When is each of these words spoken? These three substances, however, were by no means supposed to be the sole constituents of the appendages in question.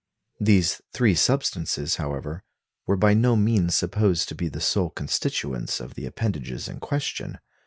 These 0.39 0.81
three 0.93 1.13
substances, 1.13 1.97
however, 1.97 2.41
were 2.87 2.95
by 2.97 3.13
no 3.13 3.35
means 3.35 3.75
supposed 3.75 4.27
to 4.29 4.33
be 4.35 4.47
the 4.47 4.59
sole 4.59 4.89
constituents 4.89 5.79
of 5.79 5.93
the 5.93 6.07
appendages 6.07 6.67
in 6.67 6.79
question. 6.79 7.37